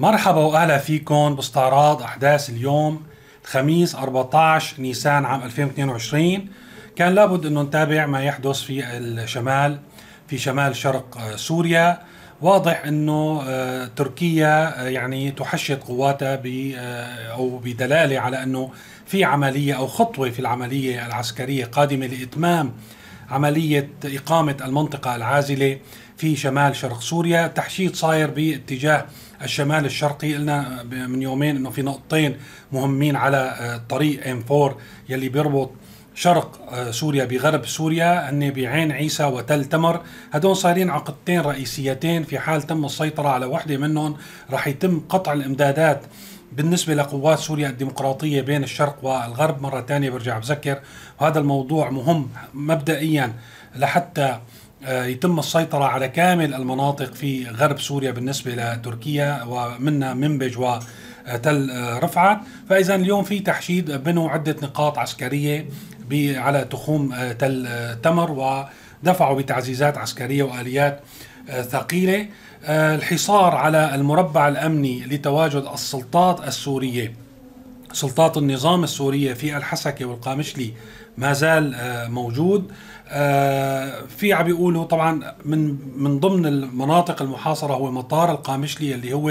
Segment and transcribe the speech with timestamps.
[0.00, 3.02] مرحبا وأهلا فيكم بأستعراض أحداث اليوم
[3.44, 6.48] الخميس 14 نيسان عام 2022
[6.96, 9.78] كان لابد أنه نتابع ما يحدث في الشمال
[10.28, 12.00] في شمال شرق سوريا.
[12.40, 18.70] واضح أنه آه، تركيا آه، يعني تحشد قواتها ب آه، أو بدلالة على أنه
[19.06, 22.72] في عملية أو خطوة في العملية العسكرية قادمة لإتمام
[23.30, 25.78] عملية إقامة المنطقة العازلة
[26.16, 27.46] في شمال شرق سوريا.
[27.46, 29.06] تحشيد صاير باتجاه
[29.42, 30.34] الشمال الشرقي.
[30.34, 32.36] قلنا من يومين إنه في نقطتين
[32.72, 34.76] مهمين على طريق إم 4
[35.08, 35.70] يلي بيربط
[36.14, 40.00] شرق آه، سوريا بغرب سوريا هن بعين عيسى وتل تمر.
[40.32, 42.24] هدول صايرين عقدتين رئيسيتين.
[42.24, 44.16] في حال تم السيطرة على واحدة منهم
[44.50, 46.00] رح يتم قطع الإمدادات
[46.52, 49.62] بالنسبة لقوات سوريا الديمقراطية بين الشرق والغرب.
[49.62, 50.80] مرة ثانية برجع بذكر
[51.20, 53.32] وهذا الموضوع مهم مبدئيا
[53.76, 54.40] لحتى آه،
[54.88, 62.40] يتم السيطرة على كامل المناطق في غرب سوريا بالنسبة لتركيا ومنها منبج وتل آه، رفعت
[62.68, 65.66] فإذا اليوم في تحشيد بنوا عدة نقاط عسكرية
[66.12, 68.30] على تخوم آه، تل آه، تمر
[69.02, 71.00] ودفعوا بتعزيزات عسكرية وآليات
[71.50, 72.26] آه، ثقيلة.
[72.68, 77.12] الحصار على المربع الأمني لتواجد السلطات السورية.
[77.92, 80.72] سلطات النظام السورية في الحسكة والقامشلي
[81.18, 81.74] ما زال
[82.10, 82.72] موجود.
[84.18, 89.30] في عم بيقولوا طبعا من من ضمن المناطق المحاصرة هو مطار القامشلي اللي هو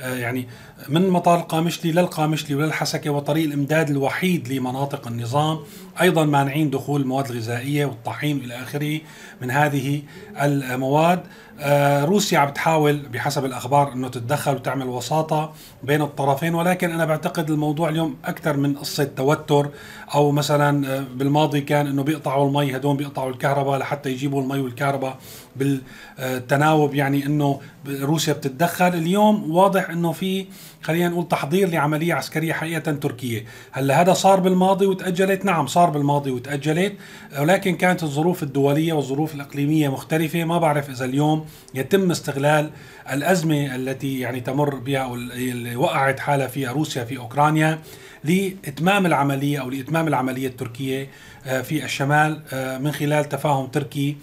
[0.00, 0.48] يعني
[0.88, 5.58] من مطار القامشلي للقامشلي وللحسكة وطريق الإمداد الوحيد لمناطق النظام
[6.00, 9.00] أيضا مانعين دخول المواد الغذائية والطحين إلى آخره
[9.42, 10.02] من هذه
[10.42, 11.22] المواد.
[11.60, 17.50] آه، روسيا عم بتحاول بحسب الأخبار إنه تتدخل وتعمل وساطة بين الطرفين ولكن أنا بعتقد
[17.50, 19.70] الموضوع اليوم أكثر من قصة توتر
[20.14, 25.18] أو مثلا آه، بالماضي كان إنه بيقطعوا المي هدول بيقطعوا الكهرباء لحتى يجيبوا المي والكهرباء
[25.56, 28.86] بالتناوب يعني إنه روسيا بتتدخل.
[28.86, 30.46] اليوم واضح إنه في
[30.86, 33.44] خلينا نقول تحضير لعملية عسكرية حقيقة تركية.
[33.72, 36.94] هلأ هذا صار بالماضي وتأجلت نعم صار بالماضي وتأجلت
[37.38, 40.44] ولكن كانت الظروف الدولية والظروف الإقليمية مختلفة.
[40.44, 42.70] ما بعرف إذا اليوم يتم استغلال
[43.12, 47.78] الأزمة التي يعني تمر بها أو اللي وقعت حالها فيها روسيا في أوكرانيا
[48.24, 51.10] لإتمام العملية أو لإتمام العملية التركية
[51.46, 54.16] آه، في الشمال آه، من خلال تفاهم تركي.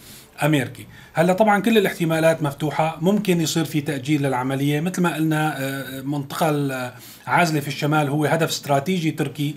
[0.44, 4.79] امريكي هلا طبعا كل الاحتمالات مفتوحة ممكن يصير في تأجيل للعملية.
[4.79, 9.55] مثل ما قلنا آه، منطقه العازله في الشمال هو هدف استراتيجي تركي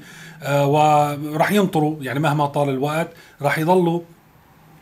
[0.48, 3.08] وراح ينطروا يعني مهما طال الوقت
[3.42, 4.00] راح يضلوا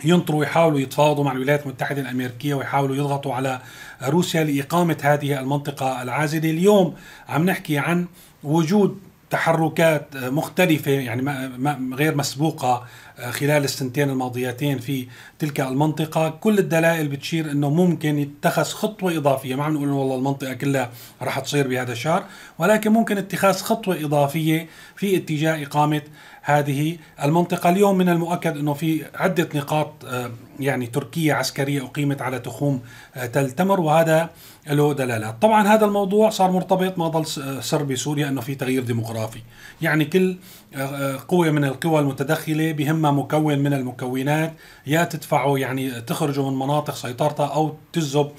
[0.04, 3.60] ينطروا يحاولوا يتفاوضوا مع الولايات المتحدة الأمريكية ويحاولوا يضغطوا على
[4.02, 6.50] روسيا لإقامة هذه المنطقة العازلة.
[6.50, 6.94] اليوم
[7.28, 8.06] عم نحكي عن
[8.42, 8.98] وجود
[9.34, 12.84] تحركات مختلفة يعني ما غير مسبوقة
[13.18, 15.06] آه، خلال السنتين الماضيتين في
[15.38, 16.28] تلك المنطقة.
[16.28, 19.54] كل الدلائل بتشير أنه ممكن يتخذ خطوة إضافية.
[19.54, 20.90] ما عم نقول والله المنطقة كلها
[21.22, 22.24] رح تصير بهذا الشهر
[22.58, 26.02] ولكن ممكن اتخاذ خطوة إضافية في اتجاه إقامة
[26.44, 27.70] هذه المنطقة.
[27.70, 32.82] اليوم من المؤكد أنه في عدة نقاط آه، يعني تركية عسكرية أقيمت على تخوم
[33.14, 34.30] آه، تل تمر وهذا
[34.66, 35.42] له دلالات.
[35.42, 37.26] طبعا هذا الموضوع صار مرتبط ما ضل
[37.64, 39.40] سر بسوريا أنه في تغيير ديموغرافي.
[39.82, 40.36] يعني كل
[40.74, 44.52] آه، قوة من القوى المتدخلة بهمها مكون من المكونات
[44.86, 48.30] يا تدفعوا يعني تخرجوا من مناطق سيطرتها أو تجذب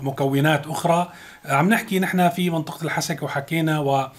[0.00, 1.12] مكونات أخرى.
[1.44, 4.12] عم نحكي نحن في منطقة الحسكة وحكينا و آه،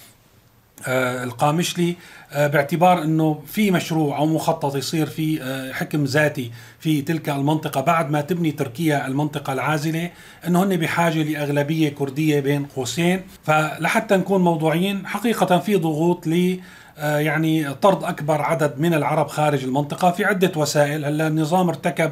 [0.87, 1.95] القامشلي
[2.31, 7.81] آه، باعتبار إنه في مشروع أو مخطط يصير في آه، حكم ذاتي في تلك المنطقة
[7.81, 10.09] بعد ما تبني تركيا المنطقة العازلة
[10.47, 13.21] إنه هن بحاجة لأغلبية كردية بين قوسين.
[13.43, 16.59] فلحتى نكون موضوعيين حقيقة في ضغوط ل
[16.97, 21.05] يعني طرد أكبر عدد من العرب خارج المنطقة في عدة وسائل.
[21.05, 22.11] هلأ النظام ارتكب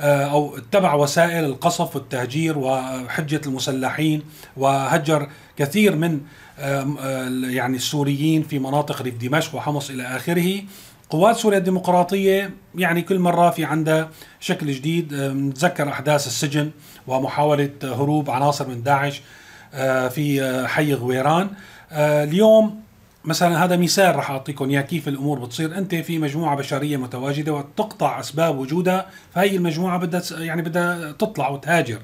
[0.00, 4.22] أو اتبع وسائل القصف والتهجير وحجه المسلحين
[4.56, 6.20] وهجر كثير من
[7.44, 10.62] يعني السوريين في مناطق ريف دمشق وحمص إلى آخره.
[11.10, 14.10] قوات سوريا الديمقراطية يعني كل مرة في عندها
[14.40, 16.70] شكل جديد نتذكر أحداث السجن
[17.06, 19.22] ومحاولة هروب عناصر من داعش
[19.74, 21.50] آه، في آه، حي غويران.
[21.92, 22.80] آه، اليوم
[23.24, 25.78] مثلا هذا مثال راح أعطيكم إياه كيف الأمور بتصير.
[25.78, 31.98] أنت في مجموعة بشرية متواجدة وتقطع أسباب وجودها فهي المجموعة بدها يعني بدها تطلع وتهاجر.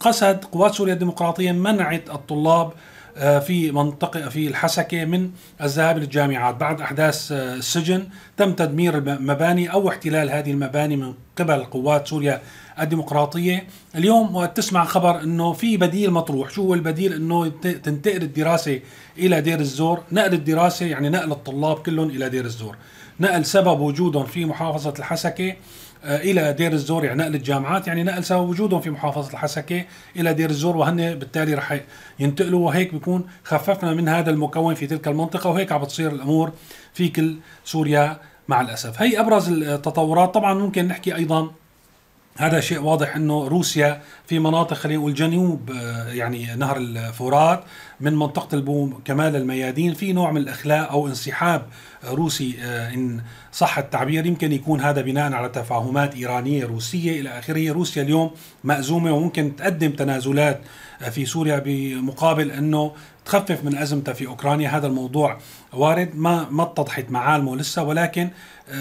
[0.00, 2.72] قصد قوات سوريا الديمقراطية منعت الطلاب آه،
[3.18, 5.30] في منطقة في الحسكة من
[5.62, 11.64] الذهاب للجامعات بعد أحداث آه، السجن تم تدمير المباني أو احتلال هذه المباني من قبل
[11.64, 12.40] قوات سوريا
[12.80, 13.66] الديمقراطية.
[13.94, 16.50] اليوم تسمع خبر أنه في بديل مطروح.
[16.50, 17.48] شو هو البديل؟ أنه
[17.82, 18.80] تنتقل الدراسة
[19.18, 20.02] إلى دير الزور.
[20.12, 22.76] نقل الدراسة يعني نقل الطلاب كلهم إلى دير الزور.
[23.20, 25.50] نقل سبب وجودهم في محافظة الحسكة.
[25.50, 25.56] آه،
[26.04, 29.84] إلى دير الزور يعني نقل الجامعات يعني نقل سبب وجودهم في محافظة الحسكة
[30.16, 31.80] إلى دير الزور وهن بالتالي رح
[32.18, 36.52] ينتقلوا وهيك بيكون خففنا من هذا المكون في تلك المنطقة وهيك عم بتصير الأمور
[36.94, 38.16] في كل سوريا
[38.48, 39.02] مع الأسف.
[39.02, 40.34] هي أبرز التطورات.
[40.34, 41.50] طبعا ممكن نحكي أيضا
[42.38, 47.64] هذا شيء واضح إنه روسيا في مناطق خلينا نقول جنوب آه، يعني نهر الفرات
[48.00, 51.66] من منطقة البوم كمال الميادين في نوع من الإخلاء أو انسحاب
[52.04, 53.20] روسي آه، إن
[53.52, 57.72] صح التعبير يمكن يكون هذا بناء على تفاهمات إيرانية روسية إلى آخره.
[57.72, 58.30] روسيا اليوم
[58.64, 60.60] مأزومة وممكن تقدم تنازلات
[61.02, 62.92] آه، في سوريا بمقابل إنه
[63.24, 64.68] تخفف من أزمتها في أوكرانيا.
[64.68, 65.38] هذا الموضوع
[65.72, 68.30] وارد ما ما اتضحت معالمه لسه ولكن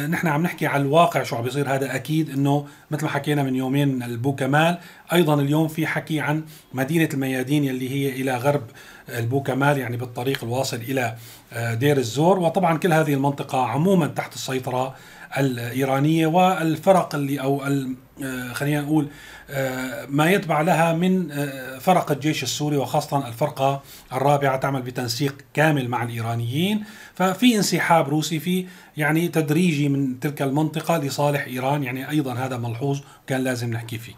[0.10, 1.75] نحن عم نحكي على الواقع شو عم بيصير.
[1.75, 4.78] هذا أكيد إنه مثل ما حكينا من يومين البو كمال
[5.13, 6.44] أيضا اليوم في حكي عن
[6.74, 8.63] مدينة الميادين يلي هي إلى غرب
[9.10, 11.16] البو كمال يعني بالطريق الواصل إلى
[11.54, 12.39] آه، دير الزور.
[12.39, 14.95] وطبعا كل هذه المنطقة عموما تحت السيطرة
[15.38, 17.88] الإيرانية والفرق اللي أو آه،
[18.54, 19.08] خلينا نقول
[19.50, 23.81] آه، ما يتبع لها من آه، فرق الجيش السوري وخاصة الفرقة
[24.14, 26.84] الرابعة تعمل بتنسيق كامل مع الإيرانيين.
[27.16, 28.66] ففي انسحاب روسي في
[28.98, 31.84] يعني تدريجي من تلك المنطقة لصالح إيران.
[31.84, 34.14] يعني أيضا هذا ملحوظ كان لازم نحكي فيه.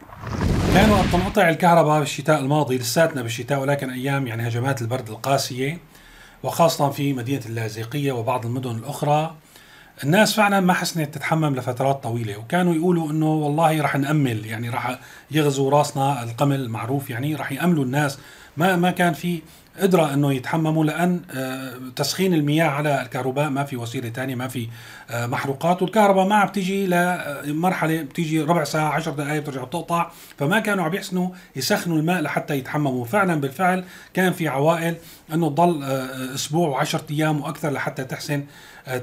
[0.73, 5.77] كانوا تنقطع الكهرباء بالشتاء الماضي لساتنا بالشتاء ولكن أيام يعني هجمات البرد القاسية
[6.43, 9.35] وخاصة في مدينة اللاذقية وبعض المدن الأخرى.
[10.03, 14.99] الناس فعلا ما حسنت تتحمم لفترات طويلة وكانوا يقولوا إنه والله رح نأمل يعني رح
[15.31, 18.19] يغزو راسنا القمل المعروف يعني رح يأملوا الناس.
[18.57, 19.41] ما ما كان في
[19.79, 24.67] قدرة إنه يتحمموا لأن آه، تسخين المياه على الكهرباء ما في وسيلة ثانية ما في
[25.09, 30.59] آه، محروقات والكهرباء ما عم تيجي لمرحلة بتيجي ربع ساعة عشر دقائق بترجع بتقطع فما
[30.59, 33.05] كانوا عم يحسنوا يسخنوا الماء لحتى يتحمموا.
[33.05, 33.83] فعلا بالفعل
[34.13, 34.95] كان في عوائل
[35.33, 38.45] إنه تضل آه، أسبوع وعشرة أيام وأكثر لحتى تحسن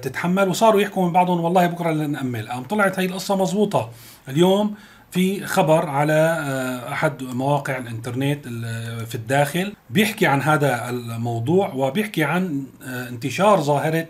[0.02, 0.48] تتحمل.
[0.48, 3.90] وصاروا يحكوا من بعضهم والله بكرة لنأمل قام طلعت هي القصة مزبوطة
[4.28, 4.74] اليوم
[5.16, 8.48] في خبر على آه، أحد مواقع الإنترنت
[9.06, 14.06] في الداخل بيحكي عن هذا الموضوع وبيحكي عن آه، انتشار ظاهرة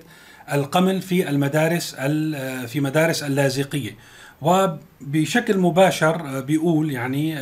[0.52, 3.96] القمل في المدارس آه، في مدارس اللاذقية.
[4.42, 7.38] وبشكل مباشر بيقول يعني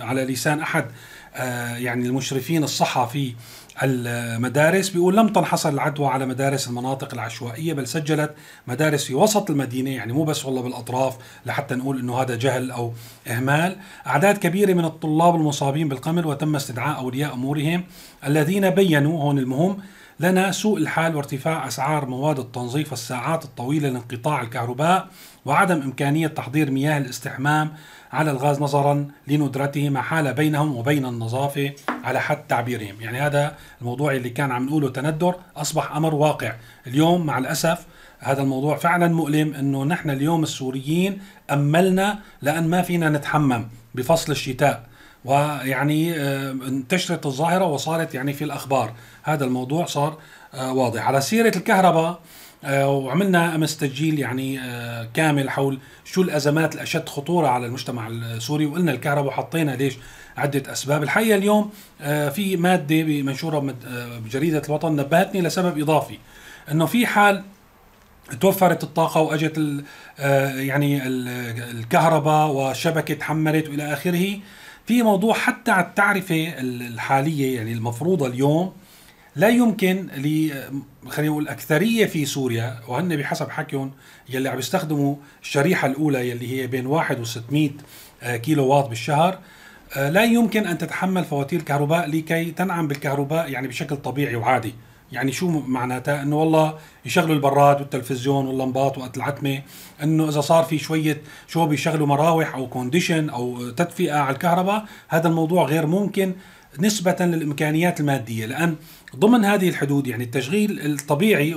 [0.00, 0.84] على لسان أحد
[1.76, 3.34] يعني المشرفين الصحة في
[3.82, 8.34] المدارس بيقول لم تنحصر العدوى على مدارس المناطق العشوائية بل سجلت
[8.66, 12.92] مدارس في وسط المدينة يعني مو بس والله بالأطراف لحتى نقول أنه هذا جهل أو
[13.28, 13.76] إهمال.
[14.06, 17.84] أعداد كبيرة من الطلاب المصابين بالقمل وتم استدعاء أولياء أمورهم
[18.26, 19.78] الذين بينوا هون المهم
[20.20, 25.08] لنا سوء الحال وارتفاع أسعار مواد التنظيف والساعات الطويلة لانقطاع الكهرباء
[25.44, 27.72] وعدم إمكانية تحضير مياه الاستحمام
[28.12, 31.72] على الغاز نظرا لندرته ما حال بينهم وبين النظافة
[32.04, 33.00] على حد تعبيرهم.
[33.00, 36.52] يعني هذا الموضوع اللي كان عم نقوله تندر أصبح أمر واقع.
[36.86, 37.86] اليوم مع الأسف
[38.18, 41.18] هذا الموضوع فعلا مؤلم إنه نحن اليوم السوريين
[41.50, 44.82] أملنا لأن ما فينا نتحمم بفصل الشتاء.
[45.24, 48.92] ويعني آه، انتشرت الظاهرة وصارت يعني في الأخبار.
[49.22, 50.18] هذا الموضوع صار
[50.54, 51.06] آه، واضح.
[51.06, 52.20] على سيرة الكهرباء
[52.64, 58.66] وعملنا أمس تسجيل يعني آه، كامل حول شو الأزمات الاشد خطورة على المجتمع السوري.
[58.66, 59.94] وقلنا الكهرباء حطينا ليش
[60.36, 61.02] عدة أسباب.
[61.02, 61.70] الحقيقة اليوم
[62.00, 63.74] آه، في مادة منشورة
[64.24, 66.18] بجريدة الوطن نبهتني لسبب إضافي
[66.70, 67.42] إنه في حال
[68.40, 69.84] توفرت الطاقة وأجت
[70.54, 71.06] يعني
[71.70, 74.38] الكهرباء والشبكة تحملت وإلى آخره.
[74.86, 78.72] في موضوع حتى على التعرفة الحالية يعني المفروضة اليوم
[79.36, 80.50] لا يمكن ل
[81.08, 83.90] خلينا نقول الاكثريه في سوريا وهن بحسب حكيهم
[84.28, 87.70] يلي عم يستخدموا الشريحة الأولى يلي هي بين 1 و600
[88.22, 89.38] آه، كيلو واط بالشهر
[89.96, 94.74] آه، لا يمكن أن تتحمل فواتير الكهرباء لكي تنعم بالكهرباء يعني بشكل طبيعي وعادي.
[95.12, 99.62] يعني شو معناتها؟ إنه والله يشغلوا البراد والتلفزيون واللمبات وقت العتمة
[100.02, 105.28] إنه إذا صار في شوية شو بيشغلوا مراوح air condition أو تدفئة على الكهرباء هذا
[105.28, 106.34] الموضوع غير ممكن.
[106.80, 108.46] نسبة للإمكانيات المادية.
[108.46, 108.76] لأن
[109.16, 111.56] ضمن هذه الحدود يعني التشغيل الطبيعي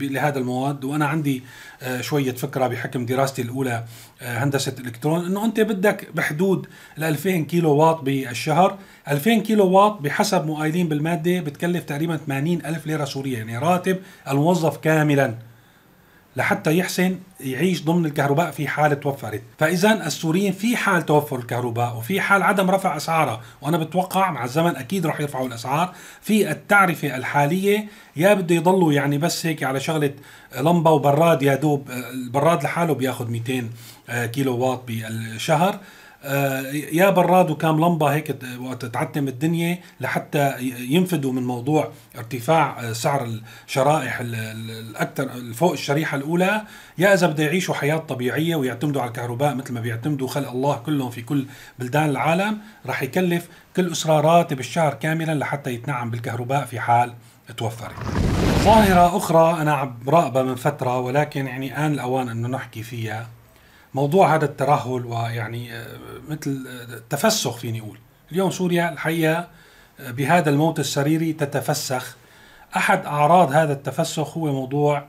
[0.00, 1.42] لهذا المواد وأنا عندي
[1.82, 3.84] آه، شوية فكرة بحكم دراستي الأولى
[4.22, 6.66] آه، هندسة الإلكترون أنه أنت بدك بحدود
[6.98, 8.78] ال 2000 كيلو واط بالشهر.
[9.08, 13.98] 2000 كيلو واط بحسب مؤيدين بالمادة بتكلف تقريبا 80 ألف ليرة سورية يعني راتب
[14.28, 15.49] الموظف كاملا.
[16.36, 19.42] لحتى يحسن يعيش ضمن الكهرباء في حال توفرت.
[19.58, 24.76] فإذا السوريين في حال توفر الكهرباء وفي حال عدم رفع أسعارها وأنا بتوقع مع الزمن
[24.76, 27.88] أكيد رح يرفعوا الأسعار في التعرفة الحالية.
[28.16, 30.12] يا بده يضلوا يعني بس هيك على شغلة
[30.60, 33.70] لمبة وبراد يا دوب البراد لحاله بياخذ 200
[34.26, 35.74] كيلو واط بالشهر.
[35.74, 35.80] آه،
[36.92, 43.28] يا براد وكام لمبة هيك وقت تعتم الدنيا لحتى ينفذوا من موضوع ارتفاع آه، سعر
[43.66, 46.62] الشرائح الاكثر فوق الشريحة الأولى
[46.98, 51.10] يا إذا بده يعيشوا حياة طبيعية ويعتمدوا على الكهرباء مثل ما بيعتمدوا خلق الله كلهم
[51.10, 51.46] في كل
[51.78, 57.12] بلدان العالم رح يكلف كل أسرة راتب الشهر كاملا لحتى يتنعم بالكهرباء في حال
[57.56, 57.94] توفرت.
[58.64, 59.96] ظاهرة أخرى أنا عم
[60.34, 63.26] من فترة ولكن يعني آن الأوان أنه نحكي فيها
[63.94, 65.86] موضوع هذا الترهل ويعني آه،
[66.28, 67.98] مثل التفسخ آه، فيني أقول.
[68.32, 69.48] اليوم سوريا الحقيقة
[70.00, 72.16] آه، بهذا الموت السريري تتفسخ.
[72.76, 75.04] أحد أعراض هذا التفسخ هو موضوع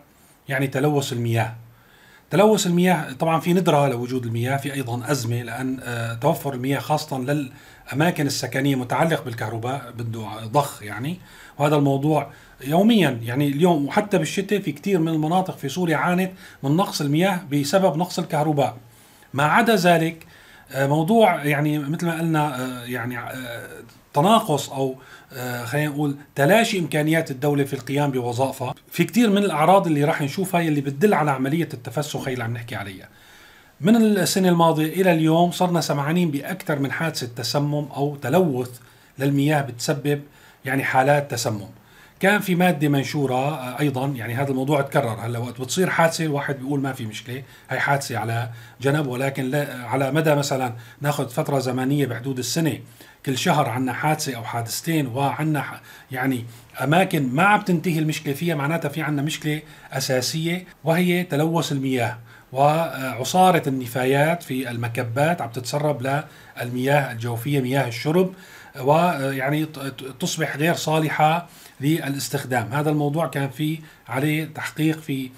[0.50, 1.56] يعني تلوث المياه.
[2.32, 5.80] تلوث المياه طبعا في ندرة لوجود المياه في أيضا أزمة لأن
[6.22, 11.18] توفر المياه خاصة للأماكن السكنية متعلق بالكهرباء بده ضخ يعني.
[11.60, 12.32] وهذا الموضوع
[12.64, 16.32] يوميا يعني اليوم وحتى بالشتاء في كثير من المناطق في سوريا عانت
[16.64, 18.78] من نقص المياه بسبب نقص الكهرباء.
[19.34, 20.31] ما عدا ذلك آه،
[20.76, 23.68] موضوع يعني مثل ما قلنا آه، يعني آه،
[24.14, 24.96] تناقص أو
[25.64, 28.74] خلينا نقول تلاشي إمكانيات الدولة في القيام بوظائفها.
[28.92, 32.76] في كثير من الأعراض اللي راح نشوفها اللي بتدل على عملية التفسخ اللي عم نحكي
[32.76, 33.10] عليها.
[33.82, 38.80] من السنة الماضية إلى اليوم صرنا سمعانين بأكثر من حادثة تسمم أو تلوث
[39.20, 40.22] للمياه بتسبب
[40.66, 41.68] يعني حالات تسمم.
[42.22, 46.56] كان في مادة منشورة آه، أيضا يعني هذا الموضوع تكرر هلأ وقت بتصير حادثة الواحد
[46.56, 48.50] بيقول ما في مشكلة هي حادثة على
[48.82, 52.80] جنب ولكن لا على مدى مثلا نأخذ فترة زمنية بحدود السنة
[53.26, 55.66] كل شهر عنا حادثة أو حادثتين وعنا
[56.12, 56.46] يعني
[56.84, 59.62] أماكن ما عم تنتهي المشكلة فيها معناتها في عنا مشكلة
[59.92, 62.18] أساسية وهي تلوث المياه
[62.52, 68.34] وعصارة النفايات في المكبات عم تتسرب للمياه الجوفية مياه الشرب
[68.80, 69.66] ويعني
[70.20, 71.48] تصبح غير صالحة
[71.82, 72.74] للاستخدام.
[72.74, 75.30] هذا الموضوع كان في عليه تحقيق في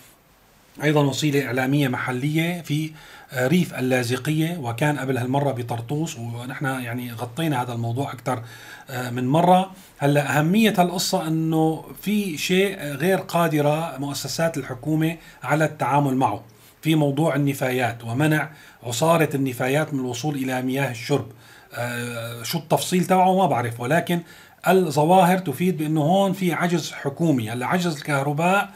[0.83, 2.91] أيضا وسيلة إعلامية محلية في
[3.38, 8.43] ريف اللاذقية وكان قبل هالمرة بطرطوس ونحن يعني غطينا هذا الموضوع أكثر
[8.89, 9.71] آه، من مرة.
[9.97, 16.43] هلأ أهمية هالقصة إنه في شيء غير قادرة مؤسسات الحكومة على التعامل معه.
[16.81, 18.50] في موضوع النفايات ومنع
[18.83, 21.27] عصارة النفايات من الوصول إلى مياه الشرب.
[21.73, 24.21] آه، شو التفصيل تبعه ما بعرف ولكن
[24.67, 27.50] الظواهر تفيد بأنه هون في عجز حكومي.
[27.50, 28.70] هلأ عجز الكهرباء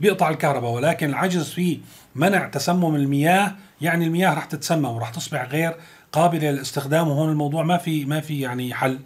[0.00, 1.80] بيقطع الكهرباء ولكن العجز في
[2.14, 5.74] منع تسمم المياه يعني المياه رح تتسمم ورح تصبح غير
[6.12, 8.98] قابلة للاستخدام وهون الموضوع ما في ما في يعني حل.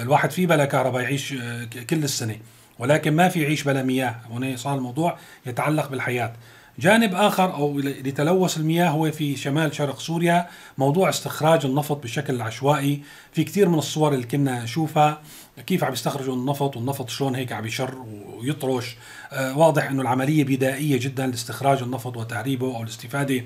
[0.00, 2.36] الواحد في بلا كهرباء يعيش آه، كل السنة
[2.78, 4.14] ولكن ما في يعيش بلا مياه.
[4.30, 6.32] هون صار الموضوع يتعلق بالحياة.
[6.78, 10.46] جانب آخر أو لتلوث المياه هو في شمال شرق سوريا
[10.78, 13.02] موضوع استخراج النفط بشكل عشوائي.
[13.32, 15.20] في كثير من الصور اللي كنا نشوفها
[15.66, 17.94] كيف عم يستخرجوا النفط والنفط شلون هيك عم يشر
[18.38, 18.96] ويطرش.
[19.32, 23.44] آه واضح إنه العملية بدائية جدا لاستخراج النفط وتهريبه أو الاستفادة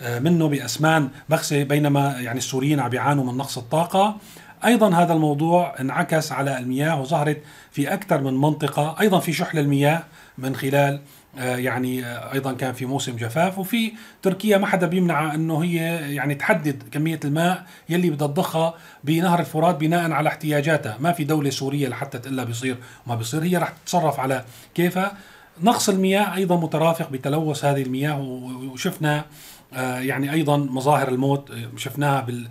[0.00, 4.16] آه منه بأسمان بخسه بينما يعني السوريين عم يعانوا من نقص الطاقة.
[4.64, 8.96] أيضا هذا الموضوع انعكس على المياه وظهرت في أكثر من منطقة.
[9.00, 10.02] أيضا في شح للمياه
[10.38, 11.00] من خلال
[11.36, 15.76] يعني آه، أيضا كان في موسم جفاف وفي تركيا ما حدا بيمنع إنه هي
[16.14, 18.74] يعني تحدد كمية الماء يلي بدها تضخها
[19.04, 22.76] بنهر الفرات بناء على احتياجاتها، ما في دولة سورية لحتى تقول لها بيصير
[23.06, 25.12] وما بيصير هي رح تتصرف على كيفها.
[25.62, 28.20] نقص المياه أيضا مترافق بتلوث هذه المياه
[28.72, 29.24] وشفنا آه،
[29.82, 32.48] يعني أيضا مظاهر الموت شفناها بال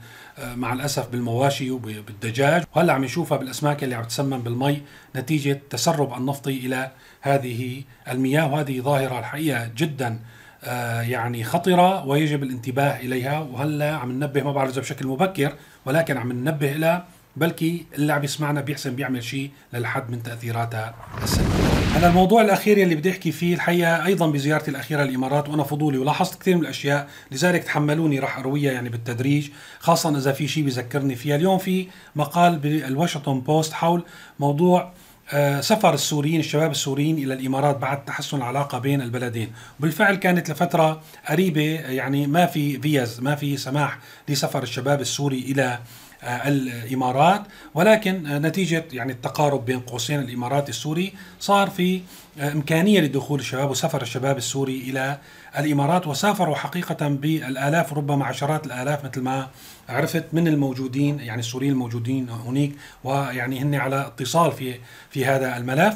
[0.56, 2.64] مع الأسف بالمواشي وبالدجاج.
[2.76, 4.82] وهلأ عم نشوفها بالأسماك اللي عم تسمم بالمي
[5.16, 8.54] نتيجة تسرب النفطي إلى هذه المياه.
[8.54, 10.20] وهذه ظاهرة الحقيقة جدا
[10.64, 13.40] آه، يعني خطرة ويجب الانتباه إليها.
[13.40, 18.24] وهلأ عم ننبه ما بعرف إذا بشكل مبكر ولكن عم ننبه لها بلكي اللي عم
[18.24, 21.73] يسمعنا بيحسن بيعمل شيء للحد من تأثيراتها السلبية.
[21.94, 26.42] هلا الموضوع الأخير اللي بدي أحكي فيه الحقيقة أيضا بزيارتي الأخيرة للإمارات وأنا فضولي ولاحظت
[26.42, 31.36] كثير من الأشياء لذلك تحملوني راح أرويها يعني بالتدريج خاصه إذا في شيء بذكرني فيها.
[31.36, 34.04] اليوم في مقال بالواشنطن بوست حول
[34.40, 34.92] موضوع
[35.34, 41.02] آه، سفر السوريين الشباب السوريين إلى الإمارات بعد تحسن العلاقة بين البلدين، بالفعل كانت لفترة
[41.30, 45.80] قريبة يعني ما في فيز ما في سماح لسفر الشباب السوري إلى
[46.24, 47.42] الإمارات
[47.74, 52.02] ولكن نتيجة يعني التقارب بين قوسين الإمارات السوري صار في
[52.40, 55.18] إمكانية لدخول الشباب وسفر الشباب السوري إلى
[55.60, 59.48] الإمارات وسافروا حقيقة بالآلاف ربما عشرات الآلاف مثل ما
[59.90, 62.72] عرفت من الموجودين يعني السوريين الموجودين هناك
[63.04, 64.76] ويعني هن على اتصال في
[65.10, 65.96] في هذا الملف.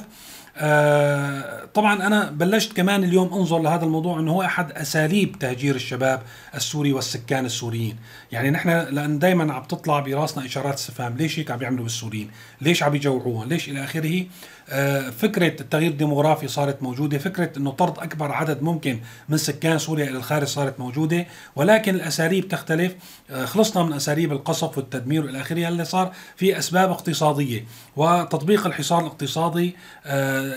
[0.59, 6.21] آه، طبعا أنا بلشت كمان اليوم أنظر لهذا الموضوع إنه هو أحد أساليب تهجير الشباب
[6.55, 7.95] السوري والسكان السوريين.
[8.31, 11.17] يعني نحن لأن دائما عم تطلع براسنا إشارات استفهام.
[11.17, 14.25] ليش هيك عم بيعملوا بالسوريين؟ ليش عم يجوعوهم؟ ليش إلى آخره؟
[14.69, 17.17] آه، فكرة التغيير الديموغرافي صارت موجودة.
[17.17, 18.99] فكرة إنه طرد أكبر عدد ممكن
[19.29, 21.25] من سكان سوريا إلى الخارج صارت موجودة.
[21.55, 22.95] ولكن الأساليب تختلف.
[23.31, 27.65] آه، خلصنا من أساليب القصف والتدمير والى آخره اللي صار في أسباب اقتصادية.
[27.95, 29.75] وتطبيق الحصار الاقتصادي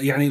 [0.00, 0.26] يعني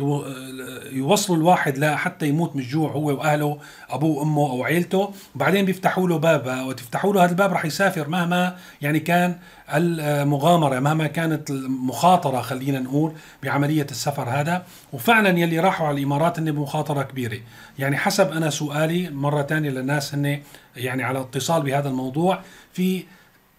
[0.92, 5.14] يوصلوا الواحد لحتى يموت من الجوع هو وأهله أبوه وأمه أو عيلته.
[5.36, 6.66] وبعدين بيفتحوا له باب.
[6.68, 9.36] وتفتحوا له هذا الباب رح يسافر مهما يعني كان
[9.74, 13.14] المغامرة مهما كانت المخاطرة خلينا نقول
[13.44, 14.64] بعملية السفر هذا.
[14.94, 17.40] وفعلا يلي راحوا على الإمارات هن بمخاطرة كبيرة.
[17.80, 20.40] يعني حسب أنا سؤالي مرة ثانية للناس هن
[20.76, 22.40] يعني على اتصال بهذا الموضوع.
[22.74, 23.04] في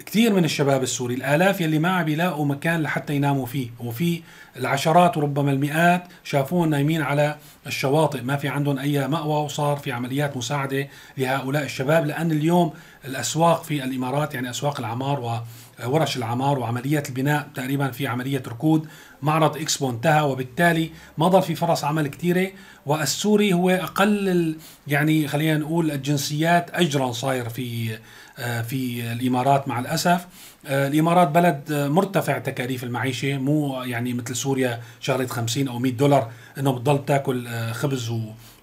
[0.07, 3.71] كثير من الشباب السوري الآلاف يلي ما عم بيلاقوا مكان لحتى يناموا فيه.
[3.80, 4.23] وفي
[4.57, 8.23] العشرات وربما المئات شافوهم نايمين على الشواطئ.
[8.23, 10.88] ما في عندهم أي مأوى وصار في عمليات مساعدة
[11.19, 12.73] لهؤلاء الشباب لأن اليوم
[13.04, 15.45] الأسواق في الإمارات يعني أسواق العمار
[15.87, 18.88] وورش العمار وعمليات البناء تقريبا في عملية ركود.
[19.22, 22.50] معرض إكسبو انتهى وبالتالي ما ضل في فرص عمل كثيره
[22.87, 24.56] والسوري هو أقل
[24.87, 27.99] يعني خلينا نقول الجنسيات اجرا صاير في
[28.38, 30.26] آه، في الإمارات مع الأسف.
[30.66, 36.30] آه، الإمارات بلد مرتفع تكاليف المعيشة مو يعني مثل سوريا شغله 50 أو 100 دولار
[36.58, 38.12] إنه بتضل تاكل آه، خبز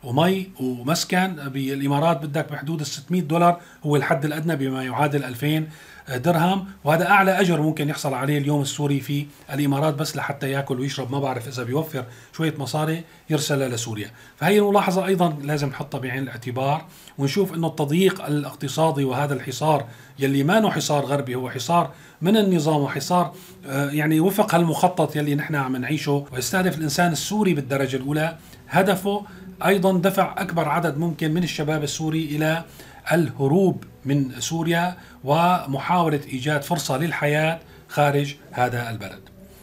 [0.03, 5.67] ومي ومسكن بالإمارات بدك بحدود ال 600 دولار هو الحد الأدنى بما يعادل 2000
[6.15, 11.11] درهم وهذا أعلى أجر ممكن يحصل عليه اليوم السوري في الإمارات بس لحتى يأكل ويشرب
[11.11, 14.11] ما بعرف إذا بيوفر شوية مصاري يرسلها لسوريا.
[14.37, 16.85] فهي الملاحظة أيضا لازم نحطها بعين الاعتبار
[17.17, 19.85] ونشوف إنه التضييق الاقتصادي وهذا الحصار
[20.19, 23.33] يلي ما حصار غربي هو حصار من النظام وحصار
[23.65, 26.25] آه، يعني وفق هالمخطط يلي نحن عم نعيشه.
[26.33, 28.37] ويستهدف الإنسان السوري بالدرجة الأولى
[28.69, 29.25] هدفه
[29.65, 32.63] أيضا دفع أكبر عدد ممكن من الشباب السوري إلى
[33.11, 37.59] الهروب من سوريا ومحاولة إيجاد فرصة للحياة
[37.89, 39.19] خارج هذا البلد.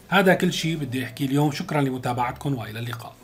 [0.09, 3.15] هذا كل شيء بدي أحكي اليوم شكرا لمتابعتكم وإلى اللقاء.